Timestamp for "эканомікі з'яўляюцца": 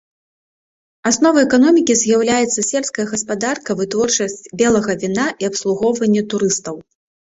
1.49-2.67